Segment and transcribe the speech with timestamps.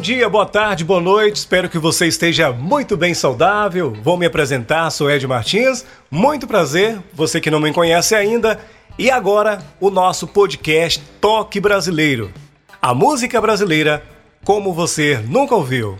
[0.00, 1.36] Bom dia, boa tarde, boa noite.
[1.36, 3.94] Espero que você esteja muito bem saudável.
[4.02, 5.84] Vou me apresentar, sou Ed Martins.
[6.10, 8.58] Muito prazer, você que não me conhece ainda.
[8.98, 12.32] E agora, o nosso podcast Toque Brasileiro.
[12.80, 14.02] A música brasileira
[14.42, 15.98] como você nunca ouviu.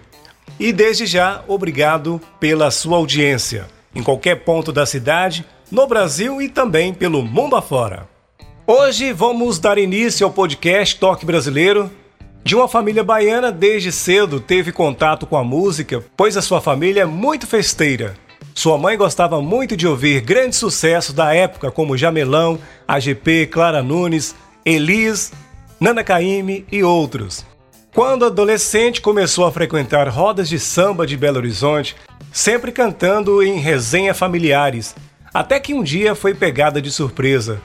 [0.59, 6.48] E desde já, obrigado pela sua audiência, em qualquer ponto da cidade, no Brasil e
[6.48, 8.09] também pelo mundo afora.
[8.67, 11.91] Hoje vamos dar início ao podcast Toque Brasileiro
[12.45, 17.03] de uma família baiana, desde cedo teve contato com a música, pois a sua família
[17.03, 18.14] é muito festeira.
[18.55, 24.34] Sua mãe gostava muito de ouvir grandes sucessos da época, como Jamelão, AGP, Clara Nunes,
[24.64, 25.33] Elis,
[25.79, 27.45] Nana Caymmi e outros.
[27.95, 31.97] Quando adolescente, começou a frequentar rodas de samba de Belo Horizonte,
[32.33, 34.95] sempre cantando em resenha familiares,
[35.33, 37.61] até que um dia foi pegada de surpresa.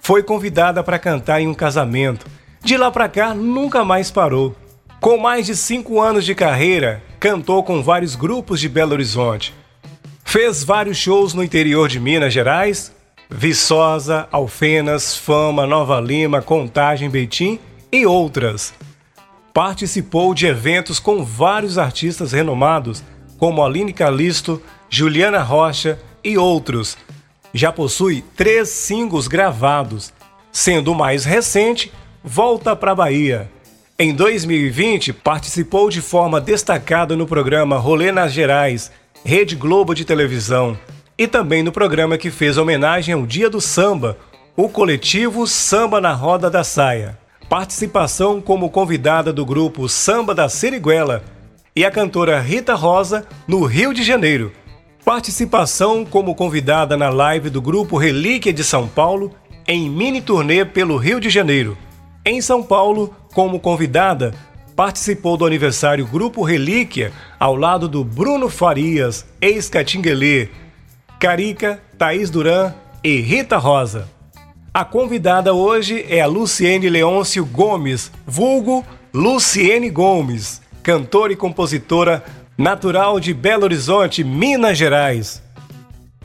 [0.00, 2.26] Foi convidada para cantar em um casamento
[2.62, 4.54] de lá para cá, nunca mais parou.
[5.00, 9.54] Com mais de cinco anos de carreira, cantou com vários grupos de Belo Horizonte.
[10.24, 12.92] Fez vários shows no interior de Minas Gerais,
[13.30, 17.58] Viçosa, Alfenas, Fama, Nova Lima, Contagem, Betim
[17.92, 18.74] e outras.
[19.54, 23.02] Participou de eventos com vários artistas renomados,
[23.38, 26.98] como Aline Calisto, Juliana Rocha e outros.
[27.54, 30.12] Já possui três singles gravados,
[30.52, 31.92] sendo o mais recente
[32.28, 33.50] volta para a Bahia.
[33.98, 38.92] Em 2020, participou de forma destacada no programa Rolê nas Gerais,
[39.24, 40.78] Rede Globo de televisão,
[41.16, 44.18] e também no programa que fez homenagem ao Dia do Samba,
[44.54, 47.18] o coletivo Samba na Roda da Saia.
[47.48, 51.24] Participação como convidada do grupo Samba da Seriguela
[51.74, 54.52] e a cantora Rita Rosa no Rio de Janeiro.
[55.02, 59.32] Participação como convidada na live do grupo Relíquia de São Paulo
[59.66, 61.76] em mini turnê pelo Rio de Janeiro.
[62.30, 64.34] Em São Paulo, como convidada,
[64.76, 70.50] participou do aniversário Grupo Relíquia ao lado do Bruno Farias, ex-Catinguelê,
[71.18, 74.10] Carica, Thaís Duran e Rita Rosa.
[74.74, 78.84] A convidada hoje é a Luciene Leôncio Gomes, vulgo
[79.14, 82.22] Luciene Gomes, cantora e compositora
[82.58, 85.42] natural de Belo Horizonte, Minas Gerais.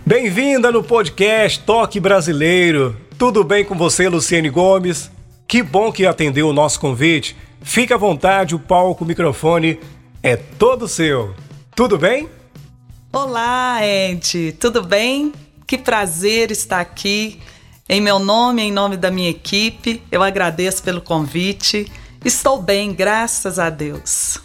[0.05, 2.93] Bem-vinda no podcast Toque Brasileiro.
[3.17, 5.12] Tudo bem com você, Luciene Gomes?
[5.47, 7.35] Que bom que atendeu o nosso convite.
[7.61, 9.79] Fique à vontade, o palco, o microfone
[10.21, 11.33] é todo seu.
[11.75, 12.29] Tudo bem?
[13.11, 14.53] Olá, Ed.
[14.59, 15.31] Tudo bem?
[15.67, 17.39] Que prazer estar aqui.
[17.87, 21.91] Em meu nome, em nome da minha equipe, eu agradeço pelo convite.
[22.23, 24.39] Estou bem, graças a Deus.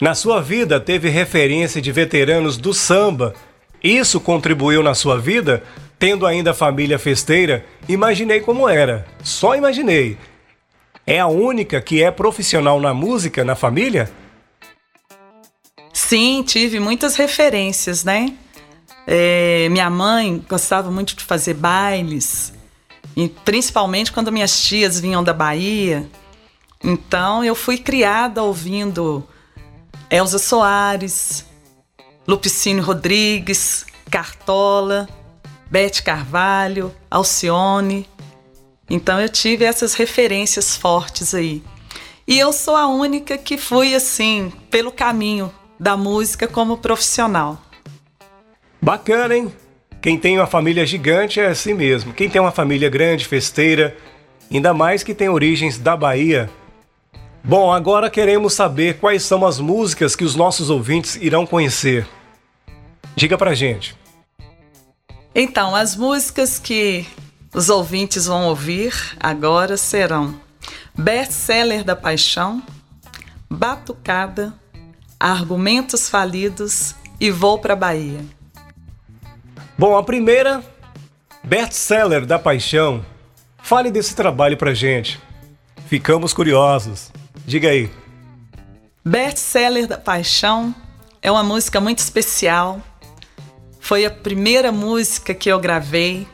[0.00, 3.34] Na sua vida teve referência de veteranos do samba.
[3.82, 5.62] Isso contribuiu na sua vida?
[6.02, 9.06] Tendo ainda família festeira, imaginei como era.
[9.22, 10.18] Só imaginei.
[11.06, 14.10] É a única que é profissional na música na família?
[15.92, 18.34] Sim, tive muitas referências, né?
[19.06, 22.52] É, minha mãe gostava muito de fazer bailes,
[23.16, 26.10] e principalmente quando minhas tias vinham da Bahia.
[26.82, 29.22] Então eu fui criada ouvindo
[30.10, 31.46] Elza Soares,
[32.26, 35.08] Lupicínio Rodrigues, Cartola.
[35.72, 38.06] Bete Carvalho, Alcione.
[38.90, 41.62] Então eu tive essas referências fortes aí.
[42.28, 45.50] E eu sou a única que fui assim, pelo caminho
[45.80, 47.58] da música como profissional.
[48.82, 49.50] Bacana, hein?
[50.02, 52.12] Quem tem uma família gigante é assim mesmo.
[52.12, 53.96] Quem tem uma família grande, festeira,
[54.52, 56.50] ainda mais que tem origens da Bahia.
[57.42, 62.06] Bom, agora queremos saber quais são as músicas que os nossos ouvintes irão conhecer.
[63.16, 64.01] Diga pra gente.
[65.34, 67.06] Então, as músicas que
[67.54, 70.38] os ouvintes vão ouvir agora serão
[70.94, 72.62] Best-seller da Paixão,
[73.50, 74.52] Batucada,
[75.18, 78.20] Argumentos Falidos e Vou para Bahia.
[79.78, 80.62] Bom, a primeira,
[81.42, 83.04] Best-seller da Paixão.
[83.62, 85.18] Fale desse trabalho pra gente.
[85.86, 87.10] Ficamos curiosos.
[87.46, 87.90] Diga aí.
[89.02, 90.74] Best-seller da Paixão
[91.22, 92.82] é uma música muito especial
[93.82, 96.26] foi a primeira música que eu gravei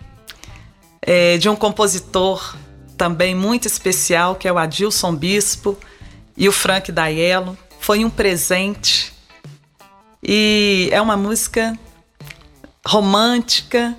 [1.01, 2.55] é, de um compositor
[2.95, 5.77] também muito especial, que é o Adilson Bispo
[6.37, 7.57] e o Frank Daiello.
[7.81, 9.15] Foi um presente.
[10.23, 11.77] E é uma música
[12.87, 13.97] romântica,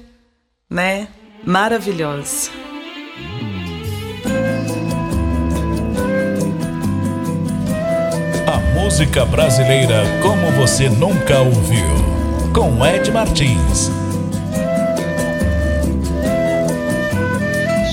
[0.69, 1.07] né?
[1.44, 2.51] Maravilhosa.
[8.46, 12.19] A música brasileira como você nunca ouviu.
[12.54, 13.90] Com Ed Martins.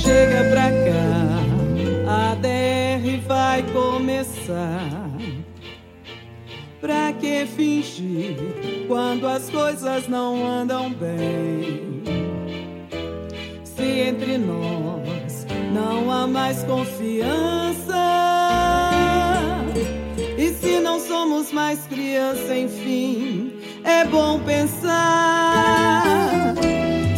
[0.02, 5.10] Chega pra cá, a DR vai começar.
[6.80, 8.36] Pra que fingir
[8.86, 12.02] quando as coisas não andam bem?
[13.64, 17.94] Se entre nós não há mais confiança.
[20.38, 23.52] E se não somos mais criança, enfim,
[23.86, 24.92] é bom pensar.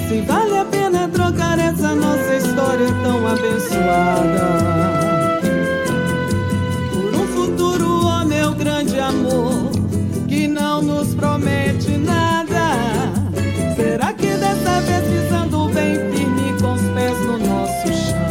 [0.09, 4.99] Se vale a pena trocar essa nossa história tão abençoada.
[8.79, 9.71] grande amor
[10.29, 12.75] que não nos promete nada.
[13.75, 18.29] Será que dessa vez pisando bem firme com os pés no nosso chão?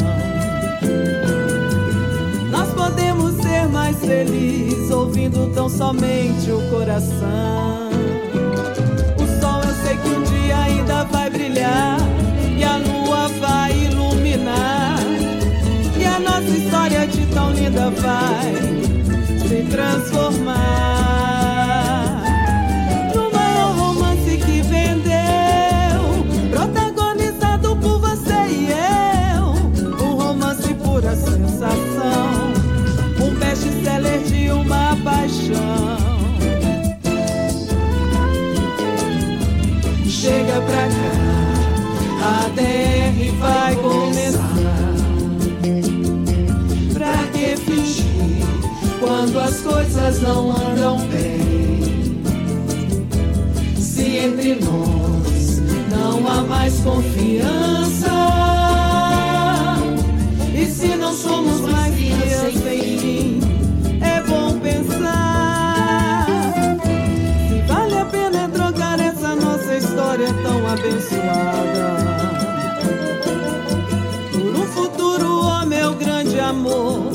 [2.52, 7.87] Nós podemos ser mais felizes ouvindo tão somente o coração.
[17.78, 18.56] Linda vai
[19.38, 21.07] se transformar
[49.18, 52.22] quando as coisas não andam bem.
[53.76, 55.60] Se entre nós
[55.90, 58.12] não há mais confiança,
[60.54, 63.40] e se não somos mais crianças, enfim,
[64.02, 66.28] é bom pensar.
[67.50, 71.98] Se vale a pena trocar essa nossa história tão abençoada.
[74.32, 77.07] Por um futuro, ó meu grande amor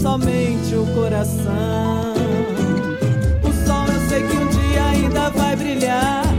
[0.00, 2.14] somente o coração.
[3.42, 6.29] O sol eu sei que um dia ainda vai brilhar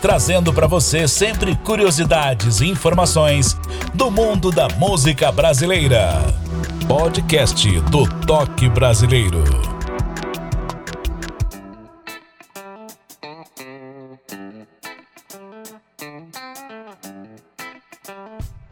[0.00, 3.54] trazendo para você sempre curiosidades e informações
[3.92, 6.12] do mundo da música brasileira.
[6.88, 9.44] Podcast do Toque Brasileiro.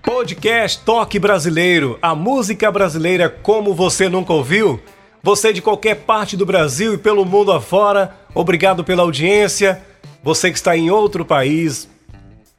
[0.02, 4.80] Podcast Toque Brasileiro, a música brasileira como você nunca ouviu.
[5.22, 9.87] Você de qualquer parte do Brasil e pelo mundo afora, obrigado pela audiência.
[10.28, 11.88] Você que está em outro país,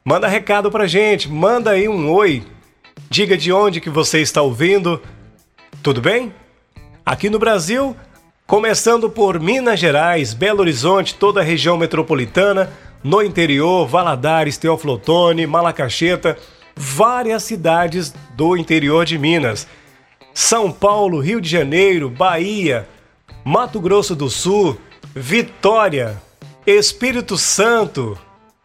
[0.04, 2.42] manda recado pra gente, manda aí um oi.
[3.08, 5.00] Diga de onde que você está ouvindo.
[5.80, 6.34] Tudo bem?
[7.06, 7.94] Aqui no Brasil,
[8.44, 12.72] começando por Minas Gerais, Belo Horizonte, toda a região metropolitana,
[13.04, 16.36] no interior, Valadares, Teoflotone, Malacacheta,
[16.74, 19.68] várias cidades do interior de Minas.
[20.34, 22.88] São Paulo, Rio de Janeiro, Bahia,
[23.44, 24.76] Mato Grosso do Sul,
[25.14, 26.20] Vitória,
[26.78, 28.16] Espírito Santo,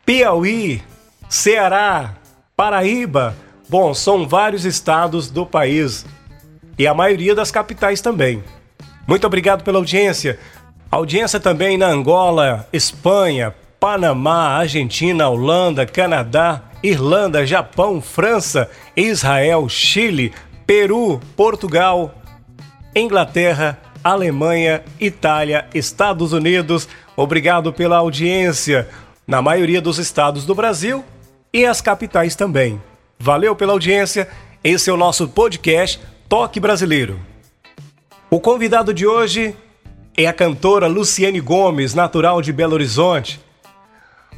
[0.05, 0.81] Piauí,
[1.27, 2.13] Ceará,
[2.55, 3.35] Paraíba.
[3.67, 6.05] Bom, são vários estados do país.
[6.77, 8.43] e a maioria das capitais também.
[9.07, 10.37] Muito obrigado pela audiência.
[10.91, 20.33] Audiência também na Angola, Espanha, Panamá, Argentina, Holanda, Canadá, Irlanda, Japão, França, Israel, Chile,
[20.67, 22.13] Peru, Portugal,
[22.93, 26.87] Inglaterra, Alemanha, Itália, Estados Unidos.
[27.15, 28.87] Obrigado pela audiência
[29.25, 31.03] na maioria dos estados do Brasil
[31.53, 32.81] e as capitais também.
[33.17, 34.27] Valeu pela audiência.
[34.63, 37.19] Esse é o nosso podcast Toque Brasileiro.
[38.29, 39.55] O convidado de hoje
[40.17, 43.39] é a cantora Luciene Gomes, natural de Belo Horizonte.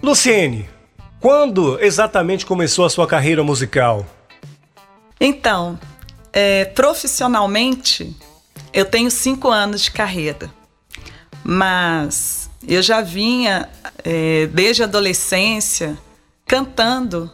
[0.02, 0.70] Luciene,
[1.20, 4.06] quando exatamente começou a sua carreira musical?
[5.20, 5.80] Então,
[6.32, 8.16] é, profissionalmente,
[8.72, 10.52] eu tenho cinco anos de carreira,
[11.44, 13.70] mas eu já vinha
[14.04, 15.98] é, desde a adolescência
[16.46, 17.30] cantando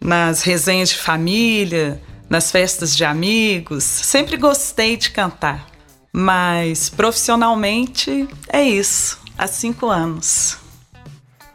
[0.00, 3.84] nas resenhas de família, nas festas de amigos.
[3.84, 5.66] Sempre gostei de cantar,
[6.12, 10.58] mas profissionalmente é isso, há cinco anos.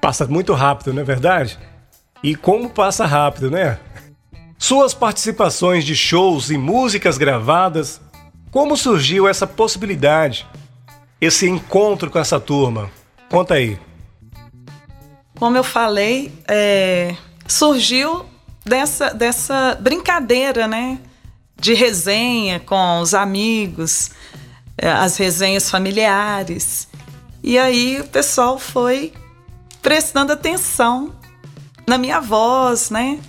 [0.02, 1.58] Passa muito rápido, não é verdade?
[2.22, 3.80] E como passa rápido, né?
[4.58, 8.02] Suas participações de shows e músicas gravadas,
[8.50, 10.48] como surgiu essa possibilidade,
[11.24, 12.92] esse encontro com essa turma?
[13.30, 13.80] Conta aí.
[15.36, 17.16] Como eu falei, é,
[17.48, 18.26] surgiu
[18.66, 21.00] dessa, dessa brincadeira, né?
[21.60, 24.12] De resenha com os amigos,
[24.78, 26.88] é, as resenhas familiares.
[27.42, 29.14] E aí o pessoal foi
[29.82, 31.14] prestando atenção
[31.88, 33.20] na minha voz, né?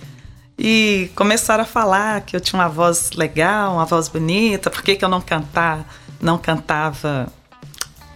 [0.57, 4.95] E começaram a falar que eu tinha uma voz legal, uma voz bonita, por que,
[4.95, 5.85] que eu não cantar,
[6.21, 7.27] não cantava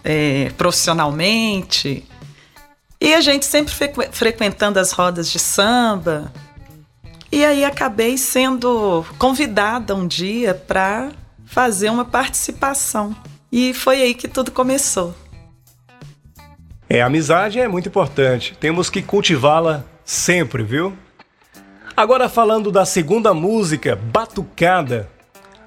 [0.04, 2.04] é, profissionalmente.
[3.00, 3.72] E a gente sempre
[4.12, 6.32] frequentando as rodas de samba,
[7.32, 11.10] e aí acabei sendo convidada um dia para
[11.46, 13.14] fazer uma participação.
[13.52, 15.14] E foi aí que tudo começou.
[16.88, 18.56] É, a amizade é muito importante.
[18.58, 20.92] Temos que cultivá-la sempre, viu?
[21.96, 25.08] Agora falando da segunda música, Batucada.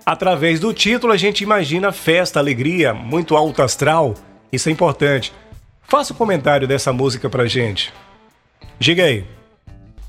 [0.06, 4.16] Através do título a gente imagina festa, alegria, muito alto astral.
[4.52, 5.34] Isso é importante.
[5.82, 7.94] Faça o um comentário dessa música pra gente.
[8.80, 9.26] Diga aí.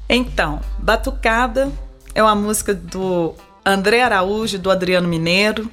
[0.09, 1.71] Então, Batucada
[2.15, 3.35] é uma música do
[3.65, 5.71] André Araújo do Adriano Mineiro,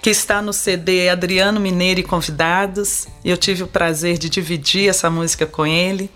[0.00, 3.06] que está no CD Adriano Mineiro e Convidados.
[3.24, 6.10] Eu tive o prazer de dividir essa música com ele.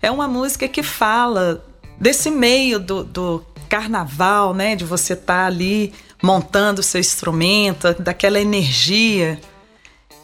[0.00, 1.64] É uma música que fala
[1.98, 4.76] desse meio do, do carnaval, né?
[4.76, 9.38] De você estar tá ali montando seu instrumento, daquela energia.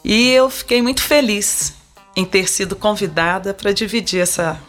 [0.03, 1.73] E eu fiquei muito feliz
[2.15, 4.59] em ter sido convidada para dividir essa,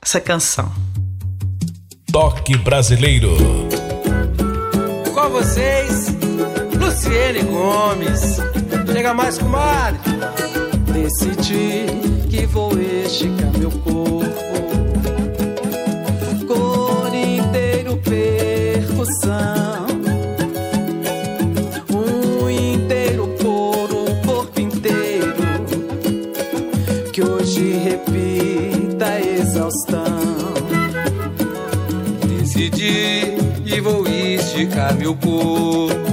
[0.00, 0.72] essa canção.
[2.12, 3.36] Toque Brasileiro.
[5.14, 6.08] Com vocês,
[6.78, 8.36] Luciene Gomes.
[8.92, 9.94] Chega mais, com mar.
[10.92, 11.86] Decidi
[12.28, 14.41] que vou esticar meu corpo.
[34.94, 36.11] Meu corpo.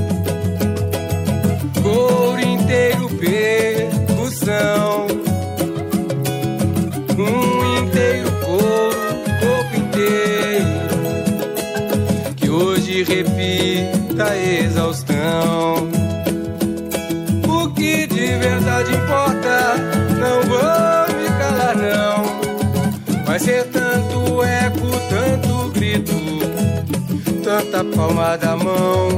[27.49, 29.09] Tanta palma da mão,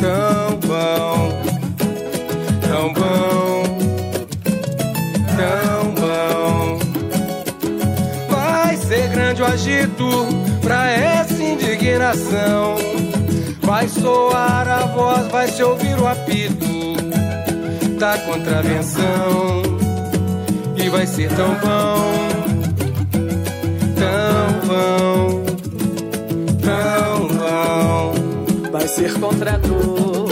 [0.00, 1.42] tão bom,
[2.62, 3.64] tão bom,
[5.36, 6.78] tão bom.
[8.28, 10.06] Vai ser grande o agito
[10.62, 12.76] pra essa indignação.
[13.62, 16.94] Vai soar a voz, vai se ouvir o apito
[17.98, 19.62] da contravenção.
[20.76, 22.12] E vai ser tão bom,
[23.98, 25.29] tão bom
[28.70, 30.28] Vai ser contra a dor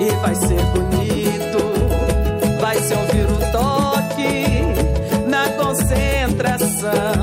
[0.00, 1.58] e vai ser bonito.
[2.60, 4.62] Vai se ouvir o toque
[5.28, 7.13] na concentração.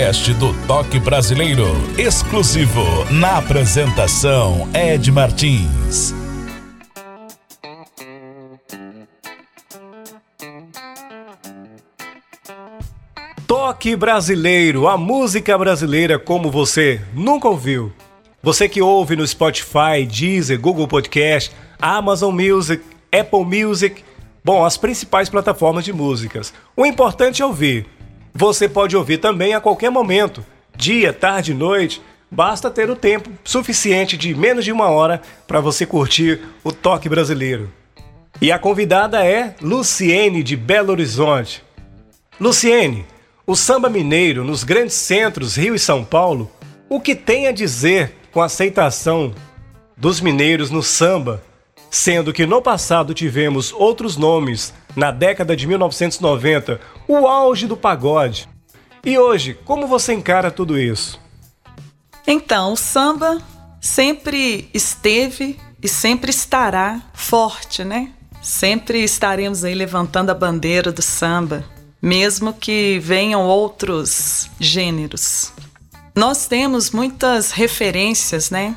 [0.00, 1.66] Podcast do Toque Brasileiro,
[1.98, 6.14] exclusivo na apresentação Ed Martins.
[13.46, 17.92] Toque Brasileiro, a música brasileira como você nunca ouviu.
[18.42, 24.02] Você que ouve no Spotify, Deezer, Google Podcast, Amazon Music, Apple Music,
[24.42, 26.54] bom, as principais plataformas de músicas.
[26.74, 27.99] O importante é ouvir.
[28.34, 30.44] Você pode ouvir também a qualquer momento,
[30.76, 32.00] dia, tarde, noite.
[32.30, 37.08] Basta ter o tempo suficiente de menos de uma hora para você curtir o toque
[37.08, 37.72] brasileiro.
[38.40, 41.62] E a convidada é Luciene de Belo Horizonte.
[42.40, 43.04] Luciene,
[43.46, 46.50] o samba mineiro nos grandes centros Rio e São Paulo,
[46.88, 49.34] o que tem a dizer com a aceitação
[49.96, 51.42] dos mineiros no samba,
[51.90, 58.48] sendo que no passado tivemos outros nomes na década de 1990, o auge do pagode.
[59.04, 61.18] E hoje, como você encara tudo isso?
[62.26, 63.40] Então, o samba
[63.80, 68.12] sempre esteve e sempre estará forte, né?
[68.42, 71.64] Sempre estaremos aí levantando a bandeira do samba,
[72.00, 75.52] mesmo que venham outros gêneros.
[76.14, 78.76] Nós temos muitas referências, né?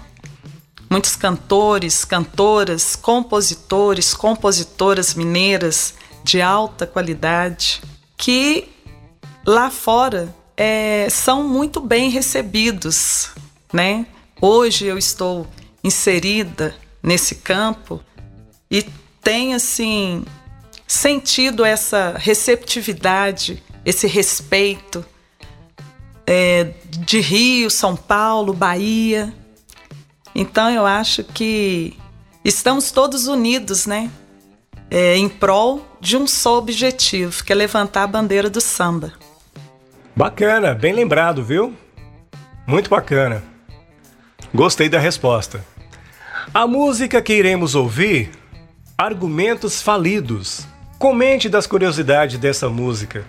[0.89, 7.81] Muitos cantores, cantoras, compositores, compositoras mineiras de alta qualidade
[8.17, 8.69] que
[9.45, 13.31] lá fora é, são muito bem recebidos,
[13.71, 14.05] né?
[14.41, 15.47] Hoje eu estou
[15.83, 18.01] inserida nesse campo
[18.71, 18.85] e
[19.21, 20.23] tenho assim
[20.87, 25.03] sentido essa receptividade, esse respeito
[26.25, 29.33] é, de Rio, São Paulo, Bahia.
[30.35, 31.97] Então eu acho que
[32.43, 34.09] estamos todos unidos, né?
[34.93, 39.11] É, em prol de um só objetivo, que é levantar a bandeira do samba.
[40.15, 41.73] Bacana, bem lembrado, viu?
[42.67, 43.43] Muito bacana.
[44.53, 45.65] Gostei da resposta.
[46.53, 48.29] A música que iremos ouvir,
[48.95, 50.67] Argumentos Falidos.
[50.99, 53.25] Comente das curiosidades dessa música.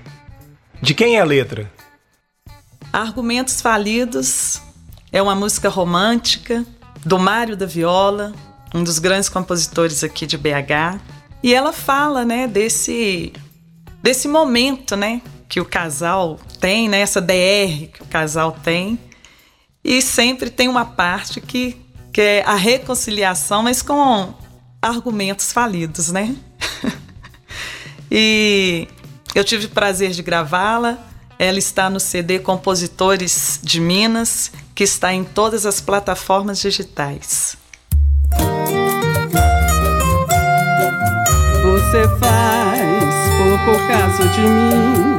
[0.83, 1.73] De quem é a letra?
[2.93, 4.61] Argumentos Falidos
[5.11, 6.63] é uma música romântica
[7.07, 8.35] do Mário da Viola,
[8.75, 11.14] um dos grandes compositores aqui de BH.
[11.45, 13.31] E ela fala, né, desse
[14.03, 18.99] desse momento, né, que o casal tem, né, essa DR que o casal tem.
[19.85, 21.77] E sempre tem uma parte que,
[22.11, 24.33] que é a reconciliação, mas com
[24.81, 26.35] argumentos falidos, né?
[28.11, 28.89] e
[29.35, 30.97] eu tive o prazer de gravá-la.
[31.39, 37.59] Ela está no CD Compositores de Minas, que está em todas as plataformas digitais.
[41.95, 43.15] Você faz
[43.65, 45.17] por caso de mim.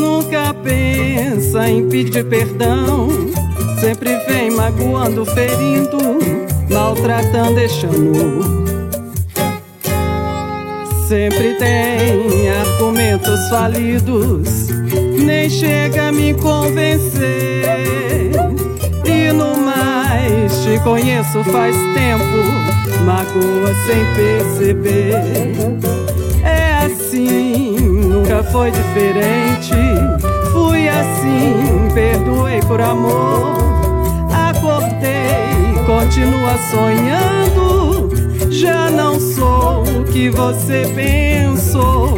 [0.00, 3.08] Nunca pensa em pedir perdão.
[3.80, 5.98] Sempre vem magoando, ferindo,
[6.70, 8.60] maltratando, deixando.
[11.08, 14.68] Sempre tem argumentos falidos,
[15.18, 17.64] nem chega a me convencer.
[19.04, 19.56] E no
[20.10, 22.24] mais te conheço faz tempo
[23.04, 25.14] magoa sem perceber.
[26.42, 29.72] É assim, nunca foi diferente.
[30.52, 33.56] Fui assim, perdoei por amor.
[34.32, 38.10] Acordei, continua sonhando.
[38.50, 42.14] Já não sou o que você pensou.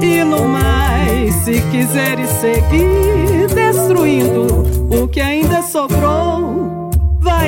[0.00, 4.46] E no mais, se quiseres seguir destruindo
[4.90, 6.63] o que ainda sobrou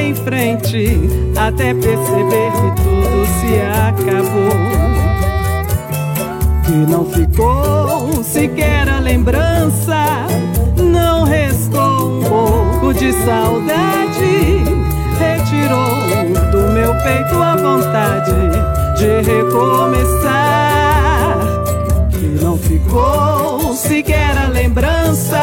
[0.07, 1.01] em frente
[1.37, 4.57] até perceber que tudo se acabou.
[6.65, 10.27] Que não ficou sequer a lembrança,
[10.77, 14.65] não restou um pouco de saudade.
[15.19, 18.33] Retirou do meu peito a vontade
[18.97, 21.16] de recomeçar.
[22.87, 25.41] Ficou sequer a lembrança,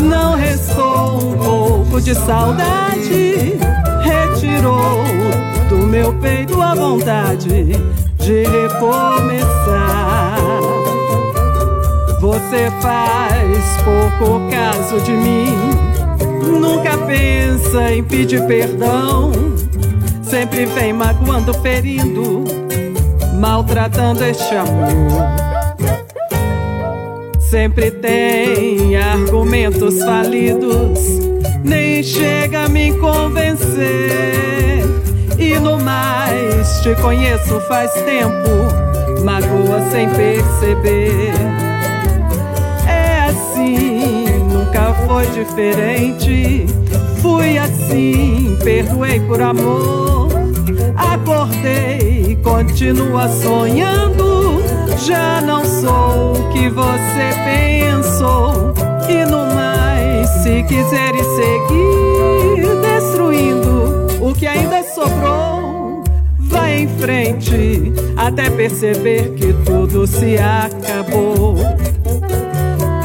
[0.00, 3.58] não restou um pouco de saudade
[4.02, 5.04] retirou
[5.68, 10.38] do meu peito a vontade de de recomeçar.
[12.20, 15.56] Você faz pouco caso de mim,
[16.60, 19.32] nunca pensa em pedir perdão.
[20.22, 22.44] Sempre vem magoando, ferindo,
[23.40, 25.47] maltratando este amor.
[27.50, 30.98] Sempre tem argumentos falidos,
[31.64, 34.84] nem chega a me convencer.
[35.38, 38.50] E no mais, te conheço faz tempo,
[39.24, 41.32] magoa sem perceber.
[42.86, 46.66] É assim, nunca foi diferente.
[47.22, 50.28] Fui assim, perdoei por amor.
[50.94, 54.38] Acordei, continua sonhando.
[55.04, 58.74] Já não sou o que você pensou.
[59.08, 66.02] E no mais, se quiseres seguir destruindo o que ainda sobrou,
[66.38, 71.56] vai em frente até perceber que tudo se acabou.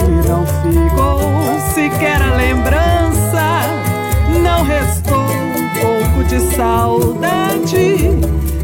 [0.01, 3.61] E não ficou sequer a lembrança,
[4.41, 8.09] não restou um pouco de saudade.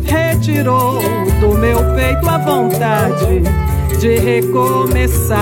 [0.03, 0.99] Retirou
[1.39, 3.41] do meu peito a vontade
[3.97, 5.39] de recomeçar.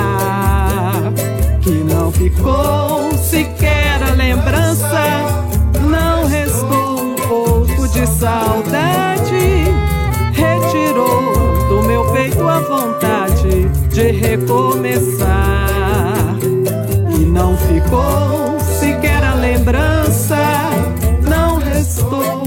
[1.62, 5.04] Que não ficou sequer a lembrança,
[5.82, 9.66] não restou um pouco de saudade.
[10.34, 15.28] Retirou do meu peito a vontade de recomeçar.
[17.10, 20.38] E não ficou sequer a lembrança,
[21.28, 22.47] não restou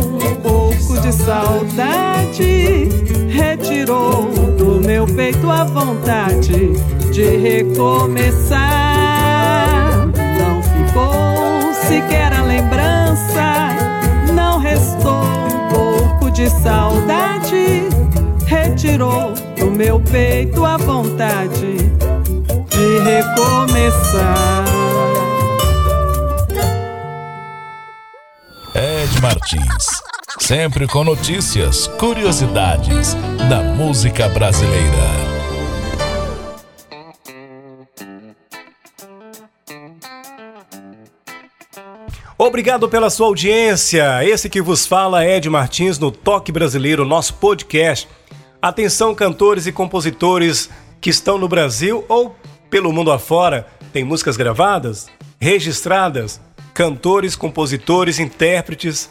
[1.01, 2.89] de saudade.
[3.29, 6.73] Retirou do meu peito a vontade
[7.13, 8.59] de recomeçar.
[10.39, 13.69] Não ficou sequer a lembrança,
[14.33, 17.89] não restou um pouco de saudade.
[18.47, 21.77] Retirou do meu peito a vontade
[22.69, 24.65] de recomeçar.
[28.75, 30.00] Ed Martins.
[30.51, 33.15] Sempre com notícias, curiosidades
[33.49, 34.83] da música brasileira.
[42.37, 44.25] Obrigado pela sua audiência.
[44.25, 48.09] Esse que vos fala é Ed Martins no Toque Brasileiro, nosso podcast.
[48.61, 50.69] Atenção, cantores e compositores
[51.01, 52.35] que estão no Brasil ou
[52.69, 53.69] pelo mundo afora.
[53.93, 55.07] Tem músicas gravadas,
[55.39, 56.41] registradas,
[56.75, 59.09] cantores, compositores, intérpretes.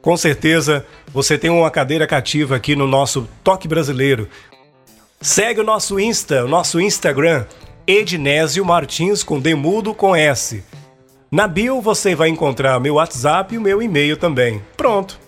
[0.00, 4.28] Com certeza você tem uma cadeira cativa aqui no nosso Toque Brasileiro.
[5.20, 7.44] Segue o nosso Insta, o nosso Instagram,
[7.86, 10.62] Ednésio Martins com Demudo com S.
[11.30, 14.62] Na bio você vai encontrar meu WhatsApp e o meu e-mail também.
[14.76, 15.18] Pronto.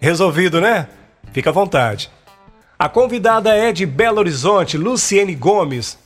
[0.00, 0.88] Resolvido, né?
[1.32, 2.10] Fica à vontade.
[2.78, 5.98] A convidada é de Belo Horizonte, Luciene Gomes.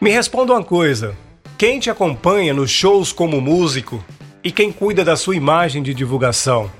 [0.00, 1.16] Me responda uma coisa:
[1.56, 4.04] quem te acompanha nos shows como músico
[4.42, 6.70] e quem cuida da sua imagem de divulgação?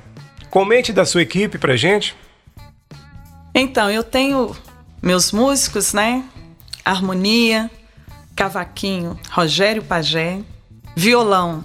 [0.51, 2.16] Comente da sua equipe pra gente.
[3.55, 4.57] Então, eu tenho
[5.03, 6.25] meus músicos, né?
[6.85, 7.71] Harmonia,
[8.35, 10.40] cavaquinho, Rogério Pagé,
[10.97, 11.64] violão,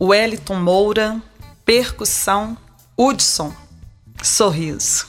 [0.00, 1.22] Wellington Moura,
[1.64, 2.56] percussão,
[2.96, 3.52] Hudson,
[4.22, 5.08] sorriso.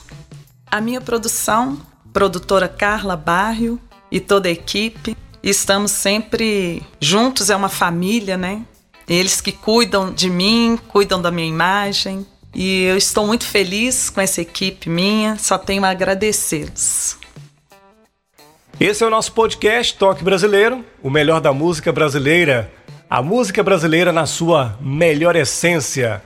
[0.66, 1.80] A minha produção,
[2.12, 8.64] produtora Carla Barrio e toda a equipe, estamos sempre juntos, é uma família, né?
[9.10, 12.24] Eles que cuidam de mim, cuidam da minha imagem.
[12.54, 17.18] E eu estou muito feliz com essa equipe minha, só tenho a agradecê-los.
[18.78, 22.72] Esse é o nosso podcast Toque Brasileiro, o melhor da música brasileira.
[23.10, 26.22] A música brasileira na sua melhor essência.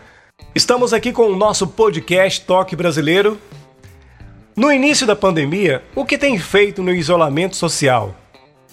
[0.55, 3.41] Estamos aqui com o nosso podcast Toque Brasileiro.
[4.55, 8.15] No início da pandemia, o que tem feito no isolamento social?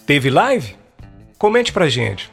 [0.05, 0.75] Teve live?
[1.37, 2.29] Comente pra gente.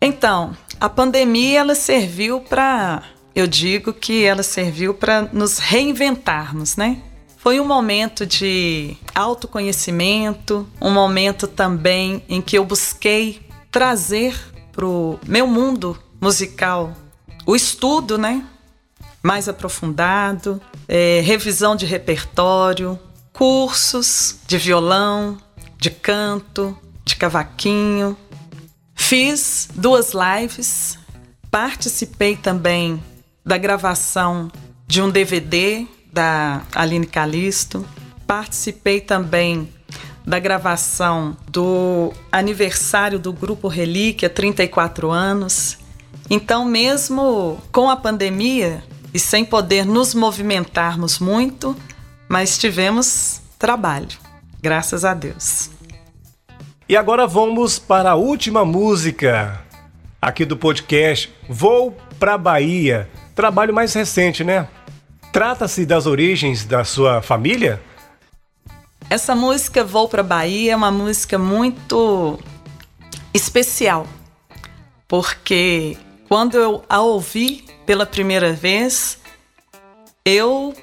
[0.00, 3.02] Então, a pandemia ela serviu para,
[3.34, 7.02] eu digo que ela serviu para nos reinventarmos, né?
[7.36, 14.34] Foi um momento de autoconhecimento, um momento também em que eu busquei trazer
[14.72, 16.94] pro meu mundo musical
[17.46, 18.44] o estudo, né?
[19.22, 22.98] Mais aprofundado, é, revisão de repertório,
[23.34, 25.38] cursos de violão,
[25.78, 28.16] de canto, de cavaquinho.
[29.10, 30.96] Fiz duas lives,
[31.50, 33.02] participei também
[33.44, 34.48] da gravação
[34.86, 37.84] de um DVD da Aline Calisto,
[38.24, 39.68] participei também
[40.24, 45.76] da gravação do aniversário do grupo Relíquia, 34 anos.
[46.30, 48.80] Então, mesmo com a pandemia
[49.12, 51.76] e sem poder nos movimentarmos muito,
[52.28, 54.16] mas tivemos trabalho.
[54.62, 55.79] Graças a Deus.
[56.90, 59.64] E agora vamos para a última música
[60.20, 61.32] aqui do podcast.
[61.48, 63.08] Vou para Bahia.
[63.32, 64.66] Trabalho mais recente, né?
[65.32, 67.80] Trata-se das origens da sua família?
[69.08, 72.40] Essa música Vou para Bahia é uma música muito
[73.32, 74.04] especial,
[75.06, 75.96] porque
[76.28, 79.16] quando eu a ouvi pela primeira vez,
[80.24, 80.74] eu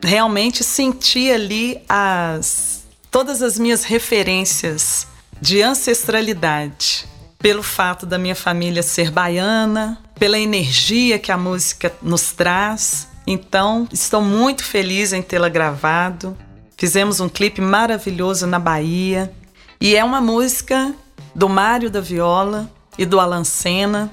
[0.00, 7.06] realmente senti ali as todas as minhas referências de ancestralidade,
[7.38, 13.08] pelo fato da minha família ser baiana, pela energia que a música nos traz.
[13.26, 16.36] Então, estou muito feliz em tê-la gravado.
[16.76, 19.32] Fizemos um clipe maravilhoso na Bahia
[19.80, 20.94] e é uma música
[21.34, 24.10] do Mário da Viola e do Alan Sena.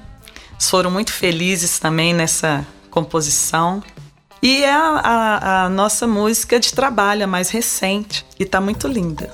[0.60, 3.82] Foram muito felizes também nessa composição.
[4.42, 8.86] E é a, a, a nossa música de trabalho, a mais recente, e está muito
[8.86, 9.32] linda.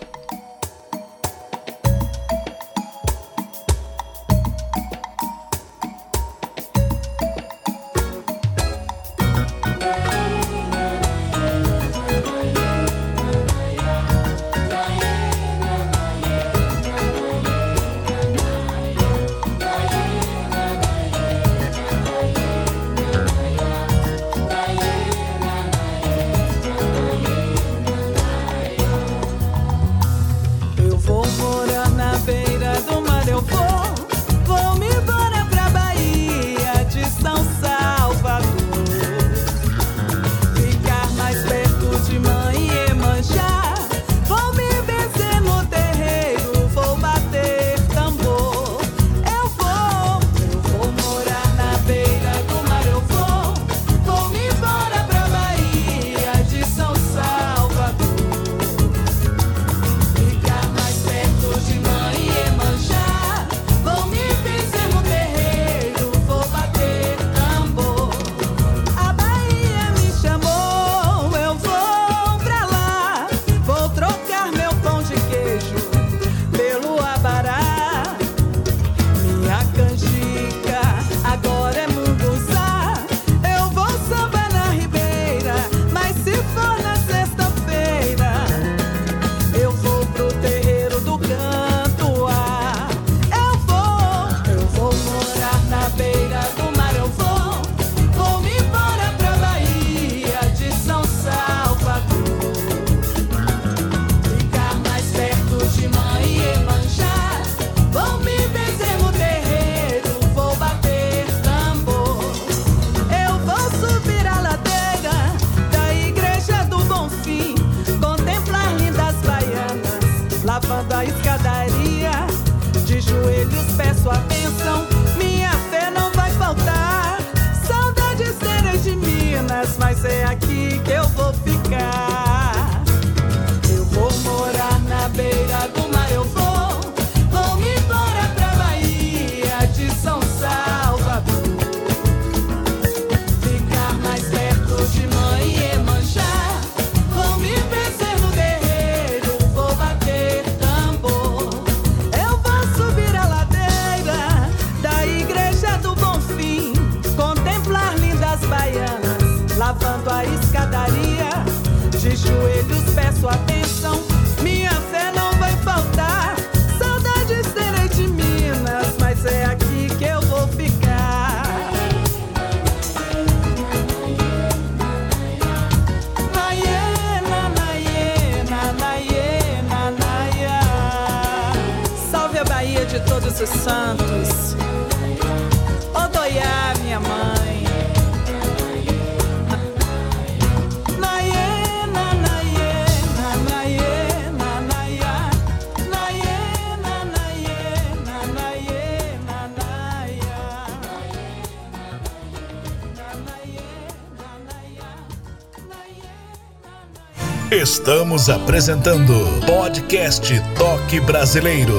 [207.51, 209.13] Estamos apresentando
[209.45, 211.75] Podcast Toque Brasileiro.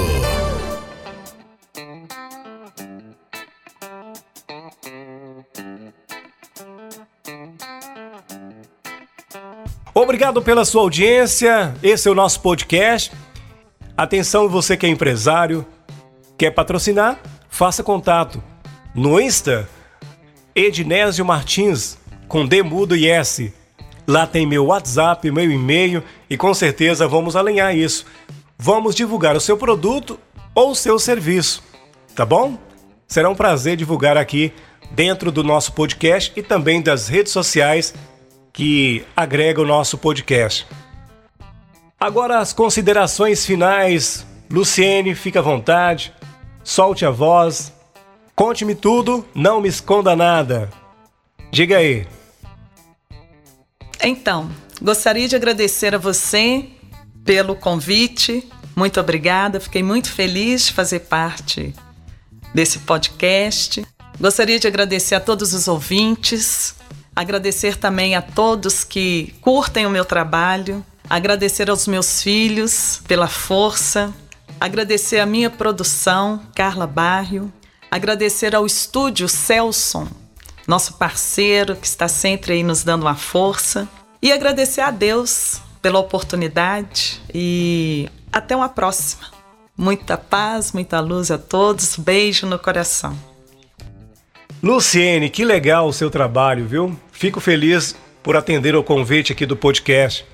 [9.94, 11.74] Obrigado pela sua audiência.
[11.82, 13.14] Esse é o nosso podcast.
[13.96, 15.66] Atenção, você que é empresário,
[16.38, 17.18] quer patrocinar?
[17.50, 18.44] Faça contato
[18.94, 19.70] no Insta
[20.54, 23.61] Ednésio Martins com D mudo e S
[24.08, 28.06] Lá tem meu WhatsApp, meu e-mail e com certeza vamos alinhar isso.
[28.58, 30.20] Vamos divulgar o seu produto
[30.54, 31.64] ou o seu serviço,
[32.16, 32.58] tá bom?
[33.08, 34.54] Será um prazer divulgar aqui
[34.92, 37.94] dentro do nosso podcast e também das redes sociais
[38.54, 40.68] que agregam o nosso podcast.
[42.00, 44.26] Agora as considerações finais.
[44.50, 46.14] Luciene, fica à vontade.
[46.64, 47.72] Solte a voz.
[48.36, 50.70] Conte-me tudo, não me esconda nada.
[51.52, 52.08] Diga aí.
[54.04, 54.50] Então,
[54.82, 56.66] gostaria de agradecer a você
[57.24, 58.50] pelo convite.
[58.76, 61.74] Muito obrigada, fiquei muito feliz de fazer parte
[62.54, 63.86] desse podcast.
[64.20, 66.76] Gostaria de agradecer a todos os ouvintes,
[67.16, 74.14] agradecer também a todos que curtem o meu trabalho, agradecer aos meus filhos pela força,
[74.60, 77.52] agradecer a minha produção, Carla Barrio,
[77.90, 80.08] agradecer ao estúdio Celson,
[80.72, 83.90] nosso parceiro que está sempre aí nos dando uma força,
[84.22, 89.24] e agradecer a Deus pela oportunidade e até uma próxima.
[89.76, 93.18] Muita paz, muita luz a todos, beijo no coração.
[94.64, 96.98] Luciene, que legal o seu trabalho, viu?
[97.12, 100.26] Fico feliz por atender o convite aqui do podcast.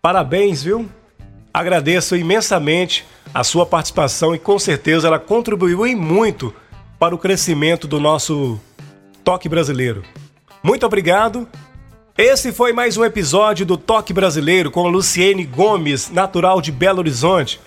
[0.00, 0.88] Parabéns, viu?
[1.52, 6.54] Agradeço imensamente a sua participação e com certeza ela contribuiu em muito
[7.00, 8.60] para o crescimento do nosso
[9.24, 10.02] toque brasileiro.
[10.62, 11.48] Muito obrigado.
[12.16, 17.58] Esse foi mais um episódio do Toque Brasileiro com Luciene Gomes, natural de Belo Horizonte.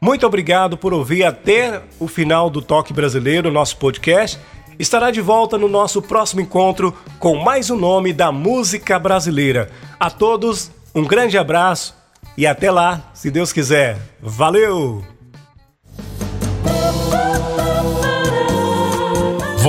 [0.00, 4.38] Muito obrigado por ouvir até o final do Toque Brasileiro, nosso podcast.
[4.78, 9.70] Estará de volta no nosso próximo encontro com mais um nome da música brasileira.
[9.98, 11.94] A todos, um grande abraço
[12.36, 13.98] e até lá, se Deus quiser.
[14.20, 15.15] Valeu!